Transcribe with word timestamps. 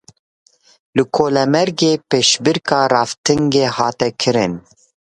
Li 0.95 1.03
Colemêrgê 1.15 1.91
pêşbirka 2.09 2.79
raftingê 2.93 3.65
hat 3.77 3.99
kirin. 4.19 4.53